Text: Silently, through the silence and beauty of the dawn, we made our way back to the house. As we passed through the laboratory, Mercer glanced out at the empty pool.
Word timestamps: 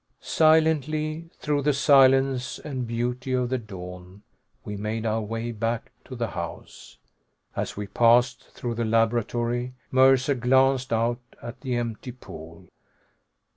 Silently, 0.21 1.29
through 1.37 1.61
the 1.61 1.73
silence 1.73 2.57
and 2.57 2.87
beauty 2.87 3.33
of 3.33 3.49
the 3.49 3.59
dawn, 3.59 4.23
we 4.65 4.75
made 4.75 5.05
our 5.05 5.21
way 5.21 5.51
back 5.51 5.91
to 6.03 6.15
the 6.15 6.29
house. 6.29 6.97
As 7.55 7.77
we 7.77 7.85
passed 7.85 8.49
through 8.49 8.73
the 8.73 8.83
laboratory, 8.83 9.75
Mercer 9.91 10.33
glanced 10.33 10.91
out 10.91 11.21
at 11.39 11.61
the 11.61 11.75
empty 11.75 12.11
pool. 12.11 12.67